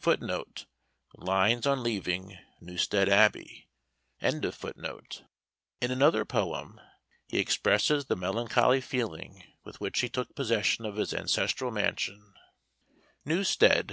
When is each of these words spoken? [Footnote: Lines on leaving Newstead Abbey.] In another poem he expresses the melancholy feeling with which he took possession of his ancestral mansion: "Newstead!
[Footnote: 0.00 0.66
Lines 1.16 1.64
on 1.64 1.84
leaving 1.84 2.38
Newstead 2.60 3.08
Abbey.] 3.08 3.68
In 4.20 4.42
another 5.92 6.24
poem 6.24 6.80
he 7.28 7.38
expresses 7.38 8.06
the 8.06 8.16
melancholy 8.16 8.80
feeling 8.80 9.44
with 9.62 9.80
which 9.80 10.00
he 10.00 10.08
took 10.08 10.34
possession 10.34 10.84
of 10.84 10.96
his 10.96 11.14
ancestral 11.14 11.70
mansion: 11.70 12.34
"Newstead! 13.24 13.82